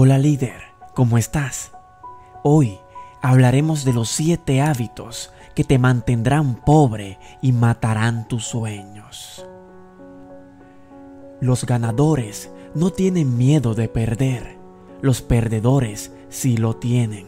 Hola 0.00 0.16
líder, 0.16 0.60
¿cómo 0.94 1.18
estás? 1.18 1.72
Hoy 2.44 2.78
hablaremos 3.20 3.84
de 3.84 3.92
los 3.92 4.08
siete 4.08 4.60
hábitos 4.60 5.32
que 5.56 5.64
te 5.64 5.76
mantendrán 5.76 6.54
pobre 6.64 7.18
y 7.42 7.50
matarán 7.50 8.28
tus 8.28 8.44
sueños. 8.44 9.44
Los 11.40 11.66
ganadores 11.66 12.48
no 12.76 12.90
tienen 12.90 13.36
miedo 13.36 13.74
de 13.74 13.88
perder, 13.88 14.56
los 15.02 15.20
perdedores 15.20 16.12
sí 16.28 16.56
lo 16.56 16.76
tienen. 16.76 17.26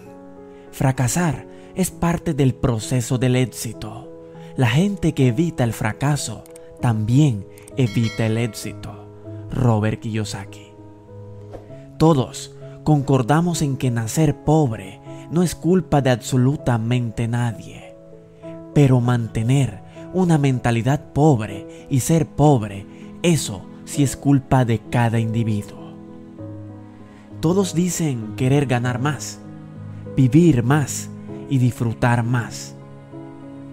Fracasar 0.70 1.48
es 1.74 1.90
parte 1.90 2.34
del 2.34 2.54
proceso 2.54 3.18
del 3.18 3.34
éxito. 3.34 4.12
La 4.54 4.68
gente 4.68 5.12
que 5.12 5.26
evita 5.26 5.64
el 5.64 5.72
fracaso 5.72 6.44
también 6.80 7.48
evita 7.76 8.26
el 8.26 8.38
éxito. 8.38 9.08
Robert 9.50 9.98
Kiyosaki. 9.98 10.68
Todos 11.98 12.54
concordamos 12.84 13.62
en 13.62 13.76
que 13.76 13.90
nacer 13.90 14.44
pobre 14.44 15.00
no 15.30 15.42
es 15.42 15.54
culpa 15.54 16.00
de 16.00 16.10
absolutamente 16.10 17.28
nadie. 17.28 17.94
Pero 18.74 19.00
mantener 19.00 19.82
una 20.12 20.38
mentalidad 20.38 21.12
pobre 21.12 21.86
y 21.88 22.00
ser 22.00 22.26
pobre, 22.26 22.86
eso 23.22 23.62
sí 23.84 24.02
es 24.02 24.16
culpa 24.16 24.64
de 24.64 24.80
cada 24.90 25.20
individuo. 25.20 25.78
Todos 27.40 27.74
dicen 27.74 28.34
querer 28.36 28.66
ganar 28.66 29.00
más, 29.00 29.40
vivir 30.16 30.62
más 30.62 31.08
y 31.48 31.58
disfrutar 31.58 32.22
más. 32.22 32.74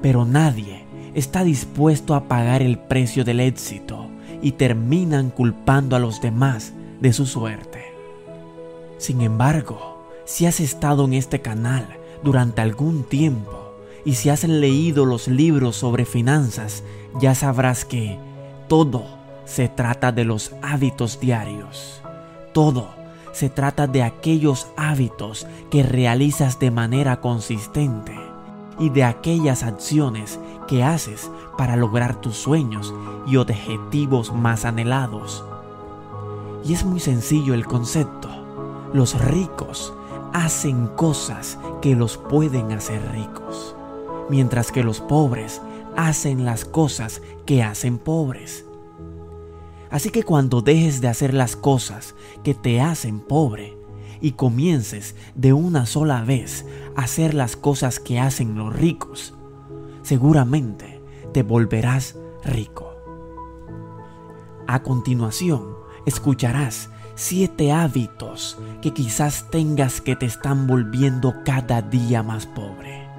Pero 0.02 0.26
nadie 0.26 0.86
está 1.14 1.44
dispuesto 1.44 2.14
a 2.16 2.28
pagar 2.28 2.62
el 2.62 2.78
precio 2.78 3.26
del 3.26 3.40
éxito 3.40 4.08
y 4.42 4.54
terminan 4.54 5.32
culpando 5.32 5.96
a 5.96 6.00
los 6.00 6.22
demás 6.22 6.74
de 7.02 7.14
su 7.14 7.26
suerte. 7.26 7.77
Sin 8.98 9.22
embargo, 9.22 9.98
si 10.26 10.46
has 10.46 10.60
estado 10.60 11.06
en 11.06 11.14
este 11.14 11.42
canal 11.42 11.88
durante 12.24 12.62
algún 12.62 13.04
tiempo 13.04 13.74
y 14.04 14.16
si 14.16 14.30
has 14.30 14.44
leído 14.44 15.06
los 15.06 15.28
libros 15.28 15.76
sobre 15.76 16.06
finanzas, 16.06 16.84
ya 17.20 17.36
sabrás 17.36 17.86
que 17.86 18.18
todo 18.68 19.06
se 19.46 19.70
trata 19.70 20.12
de 20.12 20.26
los 20.26 20.52
hábitos 20.62 21.20
diarios. 21.20 22.02
Todo 22.54 22.90
se 23.32 23.50
trata 23.50 23.86
de 23.86 24.02
aquellos 24.02 24.68
hábitos 24.78 25.46
que 25.70 25.84
realizas 25.84 26.60
de 26.60 26.72
manera 26.72 27.22
consistente 27.22 28.16
y 28.80 28.90
de 28.90 29.04
aquellas 29.04 29.64
acciones 29.64 30.40
que 30.68 30.84
haces 30.84 31.32
para 31.58 31.76
lograr 31.76 32.20
tus 32.20 32.36
sueños 32.36 32.94
y 33.28 33.38
objetivos 33.38 34.34
más 34.34 34.66
anhelados. 34.66 35.44
Y 36.66 36.74
es 36.74 36.84
muy 36.84 37.00
sencillo 37.00 37.54
el 37.54 37.66
concepto. 37.66 38.37
Los 38.98 39.14
ricos 39.24 39.94
hacen 40.34 40.88
cosas 40.88 41.60
que 41.84 41.96
los 41.96 42.18
pueden 42.18 42.72
hacer 42.72 43.00
ricos, 43.12 43.76
mientras 44.28 44.72
que 44.72 44.84
los 44.84 45.02
pobres 45.02 45.62
hacen 45.96 46.46
las 46.46 46.66
cosas 46.66 47.22
que 47.46 47.62
hacen 47.62 48.00
pobres. 48.00 48.66
Así 49.92 50.10
que 50.10 50.24
cuando 50.24 50.64
dejes 50.64 51.00
de 51.00 51.10
hacer 51.10 51.36
las 51.36 51.56
cosas 51.56 52.16
que 52.44 52.56
te 52.56 52.82
hacen 52.82 53.20
pobre 53.20 53.78
y 54.20 54.32
comiences 54.32 55.14
de 55.36 55.54
una 55.54 55.86
sola 55.86 56.24
vez 56.24 56.66
a 56.96 57.04
hacer 57.04 57.36
las 57.36 57.56
cosas 57.56 58.00
que 58.00 58.18
hacen 58.18 58.58
los 58.58 58.76
ricos, 58.76 59.36
seguramente 60.02 61.04
te 61.34 61.44
volverás 61.44 62.16
rico. 62.44 62.96
A 64.66 64.82
continuación, 64.82 65.68
escucharás 66.08 66.90
siete 67.18 67.72
hábitos 67.72 68.60
que 68.80 68.94
quizás 68.94 69.48
tengas 69.50 70.02
que 70.02 70.16
te 70.16 70.28
están 70.28 70.68
volviendo 70.68 71.34
cada 71.44 71.82
día 71.82 72.22
más 72.22 72.46
pobre. 72.46 73.10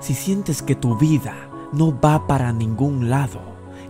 Si 0.00 0.14
sientes 0.14 0.60
que 0.60 0.74
tu 0.74 0.98
vida 0.98 1.36
no 1.72 1.98
va 1.98 2.26
para 2.26 2.52
ningún 2.52 3.10
lado 3.10 3.40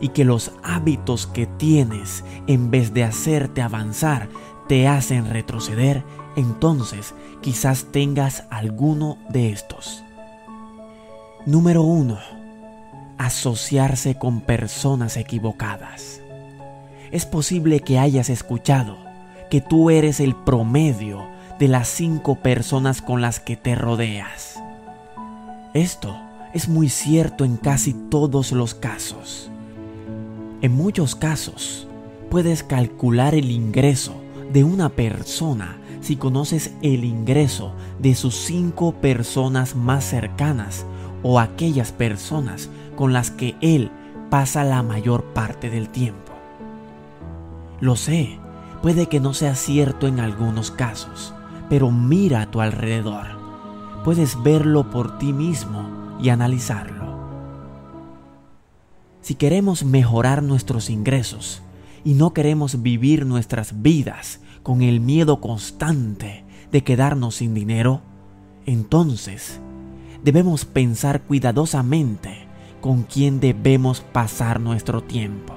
y 0.01 0.11
que 0.11 0.27
los 0.27 0.53
hábitos 0.63 1.27
que 1.27 1.47
tienes 1.47 2.25
en 2.47 2.71
vez 2.71 2.93
de 2.93 3.05
hacerte 3.05 3.63
avanzar 3.63 4.29
te 4.69 4.87
hacen 4.87 5.31
retroceder, 5.31 6.05
entonces 6.37 7.15
quizás 7.41 7.87
tengas 7.91 8.45
alguno 8.51 9.17
de 9.31 9.51
estos. 9.51 10.05
Número 11.47 11.83
1. 11.85 12.19
Asociarse 13.17 14.19
con 14.19 14.43
personas 14.43 15.17
equivocadas. 15.17 16.21
Es 17.11 17.25
posible 17.25 17.81
que 17.81 17.99
hayas 17.99 18.29
escuchado 18.29 19.08
que 19.51 19.61
tú 19.61 19.91
eres 19.91 20.21
el 20.21 20.35
promedio 20.35 21.27
de 21.59 21.69
las 21.69 21.89
cinco 21.89 22.37
personas 22.37 23.03
con 23.03 23.21
las 23.21 23.41
que 23.41 23.57
te 23.57 23.75
rodeas. 23.75 24.63
Esto 25.75 26.17
es 26.55 26.69
muy 26.69 26.89
cierto 26.89 27.45
en 27.45 27.57
casi 27.57 27.93
todos 27.93 28.53
los 28.53 28.75
casos. 28.75 29.51
En 30.61 30.73
muchos 30.73 31.15
casos, 31.15 31.87
puedes 32.31 32.63
calcular 32.63 33.35
el 33.35 33.51
ingreso 33.51 34.15
de 34.53 34.65
una 34.65 34.89
persona 34.89 35.77
si 36.01 36.17
conoces 36.17 36.73
el 36.83 37.05
ingreso 37.05 37.73
de 37.99 38.15
sus 38.15 38.35
cinco 38.35 38.93
personas 38.93 39.75
más 39.77 40.05
cercanas 40.05 40.87
o 41.23 41.41
aquellas 41.41 41.93
personas 41.93 42.71
con 42.97 43.13
las 43.13 43.31
que 43.31 43.57
él 43.61 43.91
pasa 44.31 44.65
la 44.65 44.83
mayor 44.83 45.25
parte 45.35 45.71
del 45.71 45.89
tiempo. 45.89 46.33
Lo 47.81 47.97
sé, 47.97 48.39
Puede 48.83 49.07
que 49.07 49.19
no 49.19 49.35
sea 49.35 49.57
cierto 49.57 50.07
en 50.07 50.21
algunos 50.21 50.71
casos, 50.71 51.35
pero 51.69 51.91
mira 51.91 52.43
a 52.43 52.51
tu 52.51 52.61
alrededor. 52.61 53.27
Puedes 54.05 54.41
verlo 54.43 54.91
por 54.91 55.19
ti 55.19 55.33
mismo 55.33 56.17
y 56.21 56.29
analizarlo. 56.29 57.19
Si 59.21 59.35
queremos 59.35 59.85
mejorar 59.85 60.43
nuestros 60.43 60.91
ingresos 60.91 61.61
y 62.05 62.15
no 62.15 62.33
queremos 62.33 62.83
vivir 62.83 63.27
nuestras 63.27 63.83
vidas 63.83 64.41
con 64.63 64.83
el 64.83 65.01
miedo 65.01 65.41
constante 65.41 66.45
de 66.71 66.85
quedarnos 66.85 67.37
sin 67.37 67.55
dinero, 67.55 68.01
entonces 68.65 69.61
debemos 70.23 70.65
pensar 70.65 71.23
cuidadosamente 71.23 72.47
con 72.81 73.03
quién 73.03 73.41
debemos 73.41 74.01
pasar 74.01 74.61
nuestro 74.61 75.03
tiempo. 75.03 75.55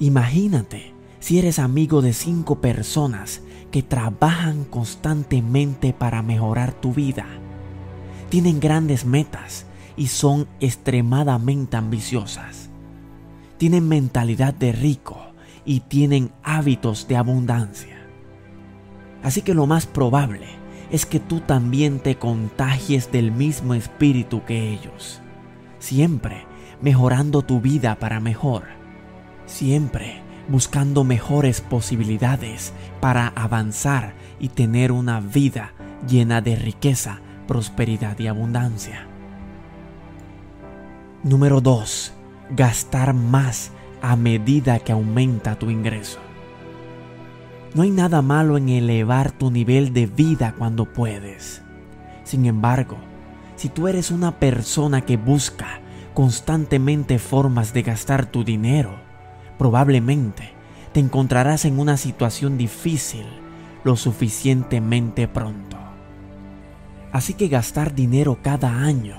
Imagínate 0.00 0.97
si 1.20 1.38
eres 1.38 1.58
amigo 1.58 2.02
de 2.02 2.12
cinco 2.12 2.60
personas 2.60 3.42
que 3.70 3.82
trabajan 3.82 4.64
constantemente 4.64 5.92
para 5.92 6.22
mejorar 6.22 6.72
tu 6.72 6.94
vida, 6.94 7.26
tienen 8.28 8.60
grandes 8.60 9.04
metas 9.04 9.66
y 9.96 10.08
son 10.08 10.46
extremadamente 10.60 11.76
ambiciosas, 11.76 12.70
tienen 13.56 13.88
mentalidad 13.88 14.54
de 14.54 14.72
rico 14.72 15.18
y 15.64 15.80
tienen 15.80 16.30
hábitos 16.42 17.08
de 17.08 17.16
abundancia. 17.16 17.98
Así 19.22 19.42
que 19.42 19.54
lo 19.54 19.66
más 19.66 19.86
probable 19.86 20.46
es 20.90 21.04
que 21.04 21.20
tú 21.20 21.40
también 21.40 21.98
te 21.98 22.16
contagies 22.16 23.10
del 23.10 23.32
mismo 23.32 23.74
espíritu 23.74 24.44
que 24.44 24.72
ellos, 24.72 25.20
siempre 25.80 26.46
mejorando 26.80 27.42
tu 27.42 27.60
vida 27.60 27.98
para 27.98 28.20
mejor, 28.20 28.64
siempre 29.46 30.22
buscando 30.48 31.04
mejores 31.04 31.60
posibilidades 31.60 32.72
para 33.00 33.28
avanzar 33.28 34.14
y 34.40 34.48
tener 34.48 34.92
una 34.92 35.20
vida 35.20 35.72
llena 36.08 36.40
de 36.40 36.56
riqueza, 36.56 37.20
prosperidad 37.46 38.18
y 38.18 38.26
abundancia. 38.26 39.06
Número 41.22 41.60
2. 41.60 42.12
Gastar 42.50 43.12
más 43.14 43.72
a 44.00 44.16
medida 44.16 44.78
que 44.78 44.92
aumenta 44.92 45.58
tu 45.58 45.70
ingreso. 45.70 46.18
No 47.74 47.82
hay 47.82 47.90
nada 47.90 48.22
malo 48.22 48.56
en 48.56 48.70
elevar 48.70 49.32
tu 49.32 49.50
nivel 49.50 49.92
de 49.92 50.06
vida 50.06 50.54
cuando 50.56 50.86
puedes. 50.86 51.62
Sin 52.24 52.46
embargo, 52.46 52.96
si 53.56 53.68
tú 53.68 53.88
eres 53.88 54.10
una 54.10 54.38
persona 54.38 55.02
que 55.02 55.16
busca 55.16 55.80
constantemente 56.14 57.18
formas 57.18 57.74
de 57.74 57.82
gastar 57.82 58.26
tu 58.26 58.44
dinero, 58.44 59.07
probablemente 59.58 60.52
te 60.92 61.00
encontrarás 61.00 61.64
en 61.64 61.78
una 61.78 61.96
situación 61.96 62.56
difícil 62.56 63.26
lo 63.84 63.96
suficientemente 63.96 65.28
pronto. 65.28 65.76
Así 67.12 67.34
que 67.34 67.48
gastar 67.48 67.94
dinero 67.94 68.38
cada 68.42 68.82
año 68.82 69.16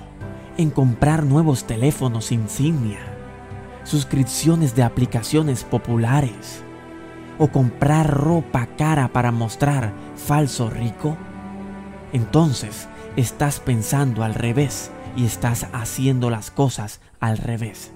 en 0.58 0.70
comprar 0.70 1.26
nuevos 1.26 1.66
teléfonos 1.66 2.32
insignia, 2.32 3.00
suscripciones 3.84 4.76
de 4.76 4.84
aplicaciones 4.84 5.64
populares 5.64 6.64
o 7.38 7.48
comprar 7.48 8.10
ropa 8.10 8.68
cara 8.78 9.08
para 9.08 9.32
mostrar 9.32 9.94
falso 10.16 10.70
rico, 10.70 11.18
entonces 12.12 12.88
estás 13.16 13.60
pensando 13.60 14.24
al 14.24 14.34
revés 14.34 14.92
y 15.16 15.26
estás 15.26 15.68
haciendo 15.74 16.30
las 16.30 16.52
cosas 16.52 17.00
al 17.20 17.38
revés. 17.38 17.92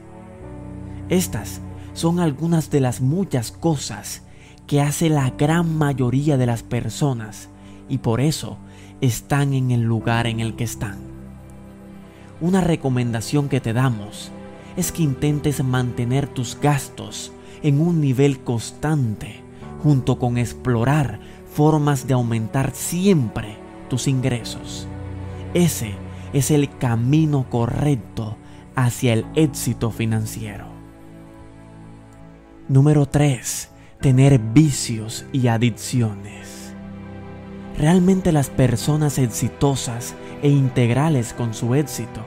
Estas 1.10 1.62
son 1.94 2.19
algunas 2.19 2.69
de 2.69 2.80
las 2.80 3.01
muchas 3.01 3.51
cosas 3.51 4.24
que 4.68 4.81
hace 4.81 5.10
la 5.10 5.30
gran 5.31 5.78
mayoría 5.78 6.38
de 6.38 6.45
las 6.45 6.63
personas 6.63 7.50
y 7.90 8.00
por 8.00 8.22
eso 8.22 8.57
están 9.01 9.54
en 9.54 9.72
el 9.72 9.81
lugar 9.81 10.28
en 10.28 10.40
el 10.40 10.56
que 10.56 10.63
están. 10.63 10.98
Una 12.42 12.62
recomendación 12.62 13.50
que 13.50 13.62
te 13.62 13.74
damos 13.74 14.31
es 14.75 14.92
que 14.92 15.04
intentes 15.04 15.63
mantener 15.63 16.28
tus 16.28 16.57
gastos 16.60 17.31
en 17.62 17.80
un 17.80 18.01
nivel 18.01 18.39
constante 18.39 19.42
junto 19.81 20.18
con 20.18 20.38
explorar 20.38 21.19
formas 21.54 22.07
de 22.07 22.13
aumentar 22.13 22.72
siempre 22.74 23.57
tus 23.89 24.07
ingresos. 24.07 24.88
Ese 25.54 25.94
es 26.34 26.50
el 26.50 26.75
camino 26.78 27.46
correcto 27.50 28.38
hacia 28.75 29.13
el 29.13 29.25
éxito 29.36 29.92
financiero. 29.92 30.73
Número 32.69 33.06
3. 33.06 33.69
Tener 34.00 34.39
vicios 34.39 35.25
y 35.33 35.48
adicciones. 35.48 36.74
Realmente 37.77 38.31
las 38.31 38.50
personas 38.50 39.18
exitosas 39.18 40.15
e 40.42 40.48
integrales 40.48 41.33
con 41.33 41.54
su 41.54 41.75
éxito 41.75 42.25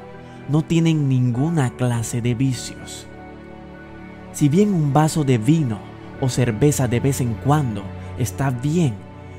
no 0.51 0.61
tienen 0.61 1.09
ninguna 1.09 1.71
clase 1.71 2.21
de 2.21 2.35
vicios. 2.35 3.07
Si 4.35 4.51
bien 4.51 4.75
un 4.75 4.93
vaso 4.93 5.25
de 5.25 5.39
vino 5.39 5.79
o 6.21 6.29
cerveza 6.29 6.87
de 6.87 7.01
vez 7.01 7.23
en 7.23 7.33
cuando 7.33 7.83
está 8.19 8.51
bien, 8.51 8.93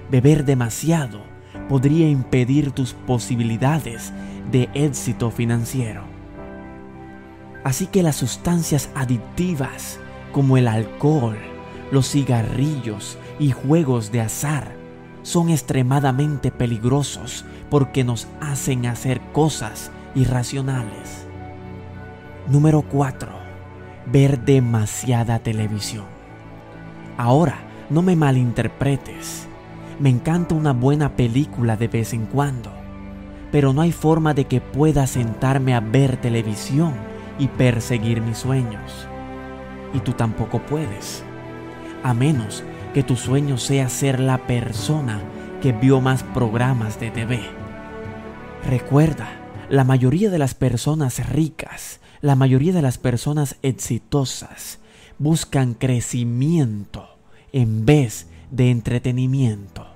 beber 0.10 0.46
demasiado 0.46 1.22
podría 1.70 2.10
impedir 2.10 2.72
tus 2.72 2.94
posibilidades 2.94 4.14
de 4.52 4.68
éxito 4.74 5.30
financiero. 5.30 6.02
Así 7.64 7.86
que 7.86 8.02
las 8.02 8.16
sustancias 8.16 8.90
adictivas 8.96 10.00
como 10.38 10.56
el 10.56 10.68
alcohol, 10.68 11.36
los 11.92 12.12
cigarrillos 12.12 13.18
y 13.40 13.54
juegos 13.54 14.12
de 14.12 14.22
azar 14.22 14.76
son 15.24 15.50
extremadamente 15.50 16.52
peligrosos 16.52 17.44
porque 17.72 18.04
nos 18.04 18.28
hacen 18.40 18.86
hacer 18.86 19.20
cosas 19.34 19.90
irracionales. 20.14 21.26
Número 22.48 22.84
4. 22.84 23.32
Ver 24.06 24.40
demasiada 24.42 25.40
televisión. 25.40 26.06
Ahora, 27.18 27.58
no 27.90 28.04
me 28.04 28.16
malinterpretes. 28.16 29.48
Me 30.00 30.10
encanta 30.10 30.54
una 30.54 30.72
buena 30.72 31.16
película 31.16 31.78
de 31.78 31.88
vez 31.88 32.14
en 32.14 32.28
cuando, 32.28 32.72
pero 33.52 33.74
no 33.74 33.82
hay 33.82 33.92
forma 33.92 34.36
de 34.36 34.46
que 34.46 34.62
pueda 34.62 35.08
sentarme 35.08 35.74
a 35.74 35.80
ver 35.80 36.18
televisión 36.18 36.94
y 37.40 37.48
perseguir 37.48 38.22
mis 38.22 38.38
sueños. 38.38 39.08
Y 39.98 40.00
tú 40.02 40.14
tampoco 40.14 40.62
puedes, 40.62 41.24
a 42.04 42.14
menos 42.14 42.64
que 42.94 43.02
tu 43.02 43.16
sueño 43.16 43.58
sea 43.58 43.90
ser 43.90 44.20
la 44.20 44.46
persona 44.46 45.20
que 45.60 45.72
vio 45.72 46.02
más 46.02 46.22
programas 46.22 47.00
de 47.00 47.10
TV. 47.10 47.40
Recuerda, 48.64 49.28
la 49.70 49.84
mayoría 49.84 50.30
de 50.30 50.38
las 50.38 50.54
personas 50.54 51.28
ricas, 51.32 52.00
la 52.22 52.36
mayoría 52.36 52.74
de 52.74 52.84
las 52.84 53.00
personas 53.00 53.56
exitosas, 53.64 54.78
buscan 55.18 55.74
crecimiento 55.74 57.18
en 57.52 57.88
vez 57.88 58.28
de 58.52 58.70
entretenimiento. 58.70 59.88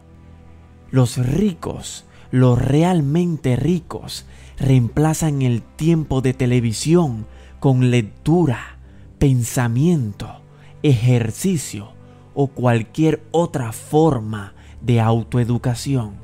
Los 0.90 1.18
ricos, 1.18 2.06
los 2.32 2.60
realmente 2.60 3.56
ricos, 3.56 4.26
reemplazan 4.58 5.44
el 5.44 5.62
tiempo 5.62 6.22
de 6.22 6.34
televisión 6.34 7.28
con 7.60 7.92
lectura, 7.92 8.71
pensamiento, 9.22 10.42
ejercicio 10.82 11.90
o 12.34 12.48
cualquier 12.48 13.22
otra 13.30 13.72
forma 13.72 14.56
de 14.82 15.00
autoeducación. 15.00 16.16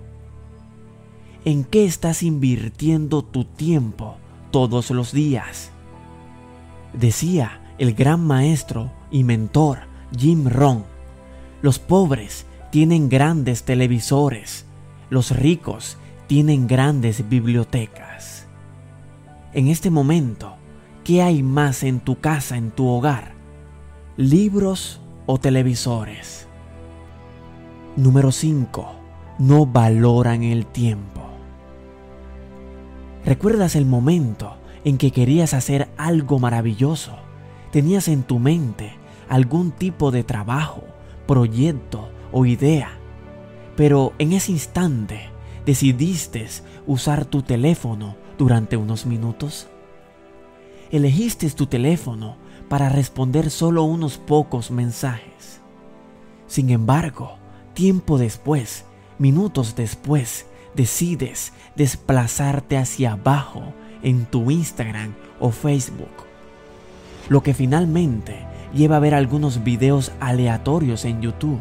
¿En 1.46 1.64
qué 1.64 1.86
estás 1.86 2.24
invirtiendo 2.24 3.24
tu 3.24 3.46
tiempo 3.46 4.18
todos 4.50 4.90
los 4.90 5.12
días? 5.12 5.70
Decía 6.92 7.62
el 7.78 7.94
gran 7.94 8.26
maestro 8.26 8.92
y 9.12 9.24
mentor 9.24 9.82
Jim 10.18 10.48
Rohn, 10.48 10.84
los 11.62 11.78
pobres 11.78 12.48
tienen 12.72 13.10
grandes 13.10 13.62
televisores, 13.62 14.66
los 15.12 15.30
ricos 15.30 15.98
tienen 16.26 16.66
grandes 16.66 17.30
bibliotecas. 17.30 18.48
En 19.54 19.68
este 19.68 19.92
momento, 19.92 20.57
¿qué 21.08 21.22
hay 21.22 21.42
más 21.42 21.84
en 21.84 22.02
tu 22.02 22.20
casa, 22.20 22.58
en 22.58 22.70
tu 22.70 22.86
hogar? 22.86 23.32
¿Libros 24.18 25.00
o 25.26 25.38
televisores? 25.38 26.50
Número 27.96 28.34
5. 28.34 28.92
No 29.40 29.66
valoran 29.66 30.44
el 30.44 30.66
tiempo. 30.66 31.22
¿Recuerdas 33.24 33.78
el 33.78 33.86
momento 33.86 34.58
en 34.84 34.98
que 34.98 35.12
querías 35.12 35.54
hacer 35.54 35.88
algo 35.96 36.40
maravilloso? 36.40 37.16
Tenías 37.72 38.10
en 38.10 38.24
tu 38.24 38.38
mente 38.38 38.92
algún 39.30 39.72
tipo 39.72 40.12
de 40.12 40.26
trabajo, 40.26 40.84
proyecto 41.26 42.10
o 42.34 42.46
idea, 42.46 42.90
pero 43.78 44.12
en 44.20 44.34
ese 44.34 44.52
instante 44.52 45.30
decidiste 45.66 46.46
usar 46.86 47.24
tu 47.24 47.44
teléfono 47.44 48.18
durante 48.38 48.76
unos 48.76 49.06
minutos. 49.06 49.70
Elegiste 50.92 51.50
tu 51.50 51.66
teléfono 51.66 52.38
para 52.70 52.90
responder 52.90 53.50
solo 53.50 53.84
unos 53.84 54.18
pocos 54.18 54.72
mensajes. 54.72 55.60
Sin 56.48 56.70
embargo, 56.70 57.38
tiempo 57.74 58.18
después, 58.18 58.86
minutos 59.20 59.76
después, 59.76 60.46
decides 60.76 61.54
desplazarte 61.76 62.78
hacia 62.78 63.14
abajo 63.14 63.74
en 64.02 64.26
tu 64.26 64.50
Instagram 64.50 65.14
o 65.40 65.52
Facebook. 65.52 66.26
Lo 67.28 67.44
que 67.44 67.54
finalmente 67.54 68.46
lleva 68.74 68.98
a 68.98 69.00
ver 69.00 69.14
algunos 69.14 69.64
videos 69.64 70.14
aleatorios 70.20 71.04
en 71.04 71.22
YouTube. 71.22 71.60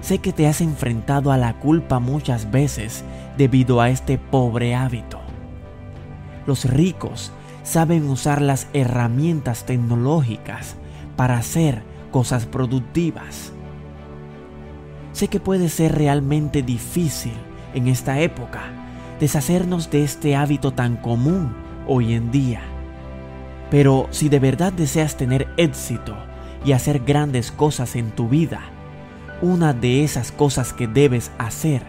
Sé 0.00 0.18
que 0.18 0.32
te 0.32 0.46
has 0.46 0.60
enfrentado 0.60 1.32
a 1.32 1.36
la 1.36 1.58
culpa 1.58 1.98
muchas 1.98 2.50
veces 2.50 3.04
debido 3.36 3.80
a 3.80 3.90
este 3.90 4.18
pobre 4.18 4.74
hábito. 4.74 5.20
Los 6.46 6.64
ricos 6.64 7.32
saben 7.62 8.08
usar 8.08 8.42
las 8.42 8.66
herramientas 8.72 9.64
tecnológicas 9.64 10.76
para 11.16 11.36
hacer 11.36 11.82
cosas 12.10 12.46
productivas. 12.46 13.52
Sé 15.12 15.28
que 15.28 15.40
puede 15.40 15.68
ser 15.68 15.94
realmente 15.94 16.62
difícil 16.62 17.34
en 17.74 17.88
esta 17.88 18.20
época 18.20 18.60
deshacernos 19.20 19.90
de 19.90 20.02
este 20.02 20.34
hábito 20.34 20.72
tan 20.72 20.96
común 20.96 21.54
hoy 21.86 22.14
en 22.14 22.30
día. 22.30 22.62
Pero 23.70 24.08
si 24.10 24.28
de 24.28 24.38
verdad 24.38 24.72
deseas 24.72 25.16
tener 25.16 25.48
éxito 25.56 26.16
y 26.64 26.72
hacer 26.72 27.00
grandes 27.00 27.52
cosas 27.52 27.96
en 27.96 28.10
tu 28.10 28.28
vida, 28.28 28.60
una 29.40 29.72
de 29.72 30.04
esas 30.04 30.32
cosas 30.32 30.72
que 30.72 30.86
debes 30.86 31.30
hacer 31.38 31.82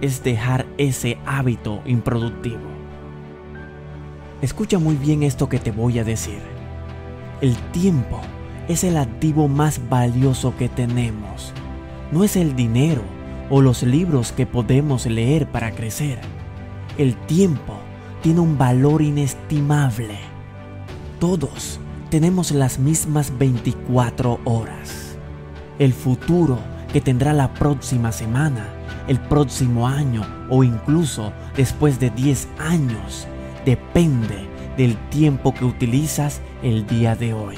es 0.00 0.22
dejar 0.24 0.66
ese 0.78 1.18
hábito 1.24 1.82
improductivo. 1.86 2.71
Escucha 4.42 4.80
muy 4.80 4.96
bien 4.96 5.22
esto 5.22 5.48
que 5.48 5.60
te 5.60 5.70
voy 5.70 6.00
a 6.00 6.04
decir. 6.04 6.40
El 7.40 7.56
tiempo 7.70 8.20
es 8.66 8.82
el 8.82 8.96
activo 8.96 9.46
más 9.46 9.88
valioso 9.88 10.56
que 10.56 10.68
tenemos. 10.68 11.52
No 12.10 12.24
es 12.24 12.34
el 12.34 12.56
dinero 12.56 13.02
o 13.50 13.60
los 13.60 13.84
libros 13.84 14.32
que 14.32 14.44
podemos 14.44 15.06
leer 15.06 15.46
para 15.46 15.70
crecer. 15.70 16.18
El 16.98 17.14
tiempo 17.26 17.78
tiene 18.20 18.40
un 18.40 18.58
valor 18.58 19.00
inestimable. 19.00 20.18
Todos 21.20 21.78
tenemos 22.10 22.50
las 22.50 22.80
mismas 22.80 23.38
24 23.38 24.40
horas. 24.42 25.16
El 25.78 25.92
futuro 25.92 26.58
que 26.92 27.00
tendrá 27.00 27.32
la 27.32 27.54
próxima 27.54 28.10
semana, 28.10 28.66
el 29.06 29.20
próximo 29.20 29.86
año 29.86 30.26
o 30.50 30.64
incluso 30.64 31.32
después 31.56 32.00
de 32.00 32.10
10 32.10 32.48
años 32.58 33.28
depende 33.64 34.48
del 34.76 34.96
tiempo 35.08 35.54
que 35.54 35.64
utilizas 35.64 36.40
el 36.62 36.86
día 36.86 37.14
de 37.14 37.34
hoy. 37.34 37.56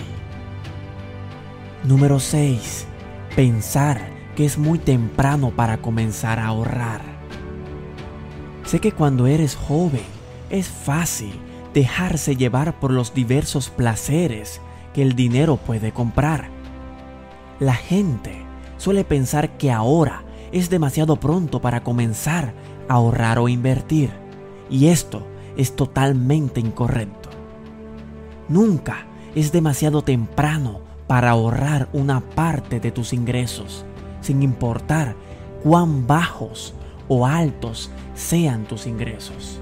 Número 1.84 2.20
6. 2.20 2.87
Pensar 3.37 4.00
que 4.37 4.44
es 4.44 4.58
muy 4.58 4.78
temprano 4.78 5.50
para 5.50 5.78
comenzar 5.78 6.38
a 6.38 6.46
ahorrar. 6.46 7.02
Sé 8.64 8.80
que 8.80 8.92
cuando 8.92 9.26
eres 9.26 9.54
joven 9.54 10.02
es 10.50 10.68
fácil 10.68 11.32
dejarse 11.73 12.37
llevar 12.37 12.78
por 12.80 12.90
los 12.90 13.14
diversos 13.14 13.68
placeres 13.68 14.61
que 14.92 15.02
el 15.02 15.14
dinero 15.14 15.56
puede 15.56 15.92
comprar. 15.92 16.49
La 17.61 17.75
gente 17.75 18.44
suele 18.78 19.04
pensar 19.04 19.56
que 19.58 19.70
ahora 19.70 20.25
es 20.52 20.70
demasiado 20.70 21.16
pronto 21.16 21.61
para 21.61 21.82
comenzar 21.82 22.54
a 22.88 22.94
ahorrar 22.94 23.38
o 23.38 23.49
invertir, 23.49 24.11
y 24.70 24.87
esto 24.88 25.26
es 25.56 25.76
totalmente 25.76 26.61
incorrecto. 26.61 27.28
Nunca 28.49 29.06
es 29.34 29.52
demasiado 29.52 30.02
temprano 30.02 30.80
para 31.06 31.30
ahorrar 31.30 31.88
una 31.92 32.20
parte 32.20 32.80
de 32.80 32.90
tus 32.90 33.12
ingresos 33.12 33.84
sin 34.20 34.42
importar 34.42 35.14
cuán 35.62 36.06
bajos 36.06 36.75
o 37.08 37.26
altos 37.26 37.90
sean 38.14 38.64
tus 38.64 38.87
ingresos. 38.87 39.61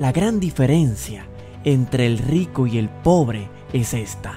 La 0.00 0.12
gran 0.12 0.40
diferencia 0.40 1.26
entre 1.64 2.06
el 2.06 2.18
rico 2.18 2.66
y 2.66 2.78
el 2.78 2.88
pobre 2.88 3.48
es 3.72 3.94
esta. 3.94 4.34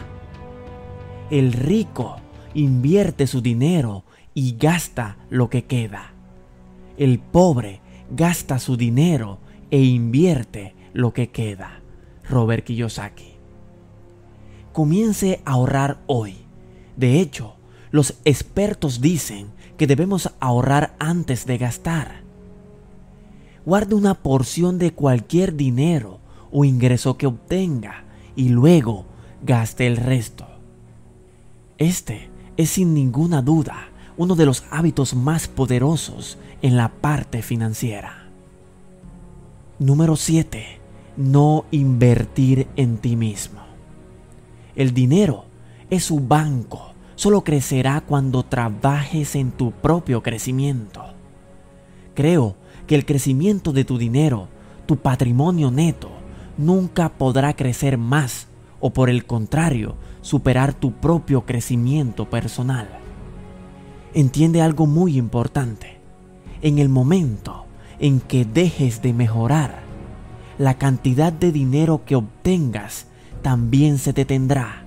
El 1.30 1.54
rico 1.54 2.18
invierte 2.54 3.28
su 3.28 3.42
dinero 3.42 4.04
y 4.34 4.58
gasta 4.58 5.18
lo 5.30 5.50
que 5.50 5.66
queda. 5.66 6.14
El 6.98 7.20
pobre 7.20 7.82
gasta 8.12 8.60
su 8.60 8.78
dinero 8.78 9.40
e 9.74 9.82
invierte 9.82 10.76
lo 10.94 11.14
que 11.14 11.32
queda. 11.32 11.82
Robert 12.30 12.64
Kiyosaki. 12.64 13.34
Comience 14.72 15.42
a 15.46 15.54
ahorrar 15.54 15.98
hoy. 16.06 16.36
De 16.96 17.20
hecho, 17.20 17.56
los 17.90 18.20
expertos 18.24 19.02
dicen 19.02 19.48
que 19.76 19.88
debemos 19.88 20.32
ahorrar 20.40 20.96
antes 21.00 21.48
de 21.48 21.58
gastar. 21.58 22.22
Guarde 23.66 23.96
una 23.96 24.14
porción 24.14 24.78
de 24.78 24.94
cualquier 24.94 25.56
dinero 25.56 26.20
o 26.52 26.66
ingreso 26.66 27.18
que 27.18 27.26
obtenga 27.26 28.04
y 28.36 28.50
luego 28.50 29.06
gaste 29.42 29.88
el 29.88 29.98
resto. 29.98 30.46
Este 31.80 32.30
es 32.58 32.70
sin 32.70 32.94
ninguna 32.94 33.42
duda 33.42 33.90
uno 34.18 34.36
de 34.36 34.46
los 34.46 34.66
hábitos 34.70 35.16
más 35.16 35.48
poderosos 35.48 36.38
en 36.62 36.78
la 36.78 36.90
parte 36.90 37.42
financiera. 37.42 38.23
Número 39.84 40.16
7. 40.16 40.80
No 41.18 41.66
invertir 41.72 42.70
en 42.78 43.00
ti 43.00 43.18
mismo. 43.18 43.60
El 44.78 44.94
dinero 44.94 45.44
es 45.90 46.06
su 46.06 46.22
banco, 46.22 46.94
solo 47.16 47.44
crecerá 47.44 48.00
cuando 48.00 48.44
trabajes 48.44 49.36
en 49.36 49.52
tu 49.52 49.72
propio 49.72 50.24
crecimiento. 50.24 51.04
Creo 52.14 52.56
que 52.88 52.96
el 52.96 53.06
crecimiento 53.06 53.74
de 53.74 53.84
tu 53.84 53.98
dinero, 53.98 54.48
tu 54.86 55.00
patrimonio 55.00 55.70
neto, 55.70 56.12
nunca 56.58 57.10
podrá 57.10 57.54
crecer 57.54 57.98
más 57.98 58.48
o 58.80 58.92
por 58.92 59.10
el 59.10 59.26
contrario, 59.26 59.96
superar 60.22 60.74
tu 60.74 60.94
propio 60.94 61.46
crecimiento 61.46 62.30
personal. 62.30 62.88
Entiende 64.14 64.62
algo 64.62 64.86
muy 64.86 65.18
importante. 65.18 65.98
En 66.62 66.80
el 66.80 66.88
momento 66.88 67.66
en 68.00 68.20
que 68.20 68.46
dejes 68.46 69.02
de 69.02 69.14
mejorar, 69.14 69.82
la 70.58 70.76
cantidad 70.76 71.34
de 71.34 71.52
dinero 71.52 72.04
que 72.06 72.16
obtengas 72.16 73.08
también 73.42 73.98
se 73.98 74.14
detendrá. 74.14 74.84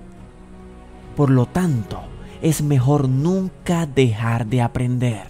Por 1.15 1.29
lo 1.29 1.45
tanto, 1.45 2.01
es 2.41 2.61
mejor 2.61 3.09
nunca 3.09 3.85
dejar 3.85 4.47
de 4.47 4.61
aprender. 4.61 5.27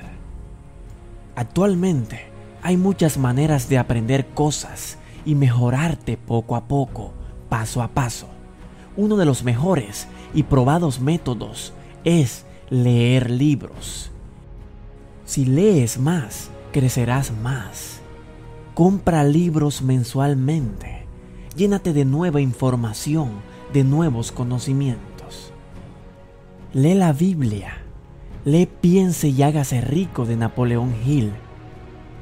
Actualmente 1.36 2.26
hay 2.62 2.78
muchas 2.78 3.18
maneras 3.18 3.70
de 3.70 3.78
aprender 3.78 4.28
cosas 4.28 4.98
y 5.26 5.36
mejorarte 5.36 6.18
poco 6.18 6.56
a 6.56 6.68
poco, 6.68 7.14
paso 7.50 7.82
a 7.82 7.90
paso. 7.90 8.28
Uno 8.96 9.18
de 9.18 9.26
los 9.26 9.44
mejores 9.44 10.08
y 10.34 10.44
probados 10.44 11.00
métodos 11.00 11.74
es 12.04 12.46
leer 12.70 13.30
libros. 13.30 14.12
Si 15.26 15.46
lees 15.46 16.00
más, 16.00 16.50
crecerás 16.72 17.32
más. 17.32 18.02
Compra 18.74 19.24
libros 19.24 19.82
mensualmente. 19.82 21.06
Llénate 21.56 21.94
de 21.94 22.06
nueva 22.06 22.42
información, 22.42 23.32
de 23.74 23.84
nuevos 23.84 24.32
conocimientos. 24.32 25.52
Lee 26.74 26.94
la 26.94 27.14
Biblia. 27.14 27.78
Lee 28.46 28.68
Piense 28.68 29.30
y 29.30 29.42
hágase 29.42 29.82
rico 29.82 30.26
de 30.26 30.36
Napoleón 30.36 30.94
Hill. 31.06 31.32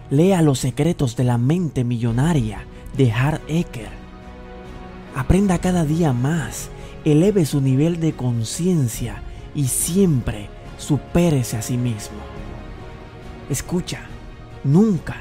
Lea 0.10 0.42
los 0.42 0.60
secretos 0.60 1.16
de 1.16 1.24
la 1.24 1.38
mente 1.38 1.84
millonaria 1.84 2.66
de 2.96 3.12
Hart 3.12 3.42
Ecker. 3.48 3.90
Aprenda 5.16 5.60
cada 5.60 5.86
día 5.86 6.14
más, 6.14 6.70
eleve 7.04 7.46
su 7.46 7.62
nivel 7.62 8.00
de 8.00 8.14
conciencia 8.14 9.22
y 9.54 9.66
siempre 9.66 10.50
supérese 10.78 11.58
a 11.58 11.62
sí 11.62 11.78
mismo. 11.78 12.18
Escucha, 13.50 14.02
nunca, 14.66 15.16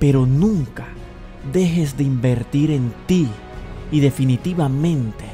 pero 0.00 0.26
nunca 0.26 0.88
dejes 1.52 1.96
de 1.96 2.02
invertir 2.02 2.72
en 2.72 2.92
ti 3.06 3.28
y 3.92 4.00
definitivamente 4.00 5.24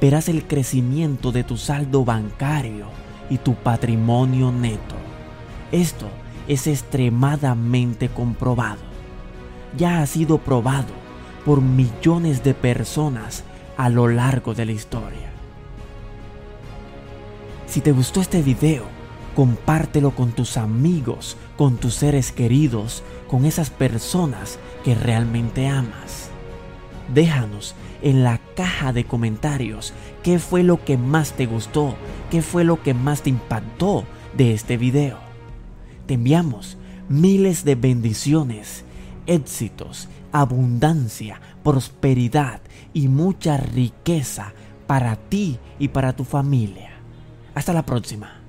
verás 0.00 0.28
el 0.28 0.46
crecimiento 0.46 1.30
de 1.30 1.44
tu 1.44 1.56
saldo 1.56 2.04
bancario 2.04 2.86
y 3.28 3.38
tu 3.38 3.54
patrimonio 3.54 4.50
neto. 4.50 4.96
Esto 5.70 6.08
es 6.48 6.66
extremadamente 6.66 8.08
comprobado. 8.08 8.80
Ya 9.76 10.02
ha 10.02 10.06
sido 10.06 10.38
probado 10.38 10.92
por 11.44 11.60
millones 11.60 12.42
de 12.42 12.54
personas 12.54 13.44
a 13.76 13.88
lo 13.88 14.08
largo 14.08 14.54
de 14.54 14.66
la 14.66 14.72
historia. 14.72 15.30
Si 17.66 17.80
te 17.80 17.92
gustó 17.92 18.20
este 18.20 18.42
video, 18.42 18.99
compártelo 19.34 20.14
con 20.14 20.32
tus 20.32 20.56
amigos, 20.56 21.36
con 21.56 21.76
tus 21.76 21.94
seres 21.94 22.32
queridos, 22.32 23.02
con 23.28 23.44
esas 23.44 23.70
personas 23.70 24.58
que 24.84 24.94
realmente 24.94 25.68
amas. 25.68 26.28
Déjanos 27.12 27.74
en 28.02 28.22
la 28.24 28.38
caja 28.54 28.92
de 28.92 29.04
comentarios 29.04 29.92
qué 30.22 30.38
fue 30.38 30.62
lo 30.62 30.84
que 30.84 30.96
más 30.96 31.32
te 31.32 31.46
gustó, 31.46 31.96
qué 32.30 32.42
fue 32.42 32.64
lo 32.64 32.82
que 32.82 32.94
más 32.94 33.22
te 33.22 33.30
impactó 33.30 34.04
de 34.36 34.54
este 34.54 34.76
video. 34.76 35.18
Te 36.06 36.14
enviamos 36.14 36.76
miles 37.08 37.64
de 37.64 37.74
bendiciones, 37.74 38.84
éxitos, 39.26 40.08
abundancia, 40.32 41.40
prosperidad 41.62 42.60
y 42.92 43.08
mucha 43.08 43.56
riqueza 43.56 44.52
para 44.86 45.16
ti 45.16 45.58
y 45.78 45.88
para 45.88 46.14
tu 46.14 46.24
familia. 46.24 46.90
Hasta 47.54 47.72
la 47.72 47.84
próxima. 47.84 48.39